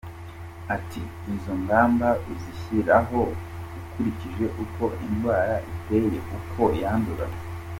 [0.75, 1.01] Ati”
[1.33, 3.19] Izo ngamba uzishyiraho
[3.79, 7.25] ukurikije uko indwara iteye, uko yandura.